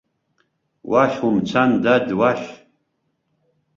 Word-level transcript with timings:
Уахь 0.89 1.19
умцан, 1.27 1.71
дад, 1.83 2.05
уахь. 2.19 2.47